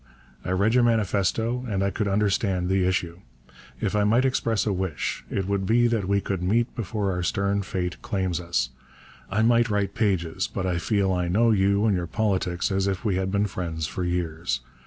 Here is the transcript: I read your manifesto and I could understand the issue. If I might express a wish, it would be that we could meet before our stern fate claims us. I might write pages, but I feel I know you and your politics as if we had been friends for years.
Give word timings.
I 0.43 0.49
read 0.49 0.73
your 0.73 0.83
manifesto 0.83 1.63
and 1.69 1.83
I 1.83 1.91
could 1.91 2.07
understand 2.07 2.69
the 2.69 2.85
issue. 2.87 3.19
If 3.79 3.95
I 3.95 4.03
might 4.03 4.25
express 4.25 4.65
a 4.65 4.73
wish, 4.73 5.23
it 5.29 5.47
would 5.47 5.67
be 5.67 5.85
that 5.85 6.07
we 6.07 6.19
could 6.21 6.41
meet 6.41 6.75
before 6.75 7.11
our 7.11 7.21
stern 7.21 7.61
fate 7.61 8.01
claims 8.01 8.39
us. 8.39 8.71
I 9.29 9.43
might 9.43 9.69
write 9.69 9.93
pages, 9.93 10.49
but 10.51 10.65
I 10.65 10.79
feel 10.79 11.13
I 11.13 11.27
know 11.27 11.51
you 11.51 11.85
and 11.85 11.95
your 11.95 12.07
politics 12.07 12.71
as 12.71 12.87
if 12.87 13.05
we 13.05 13.17
had 13.17 13.31
been 13.31 13.45
friends 13.45 13.85
for 13.85 14.03
years. 14.03 14.61